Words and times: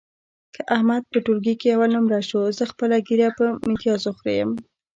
که 0.53 0.61
احمد 0.75 1.03
په 1.11 1.17
ټولګي 1.25 1.55
کې 1.61 1.73
اول 1.75 1.89
نمره 1.97 2.19
شو، 2.29 2.41
زه 2.57 2.63
خپله 2.71 2.95
ږیره 3.07 3.29
په 3.37 3.45
میتیازو 3.69 4.11
خرېیم. 4.19 4.49